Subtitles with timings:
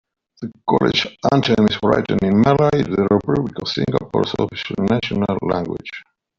[0.41, 6.03] The College Anthem is written in Malay, the Republic of Singapore's official national language.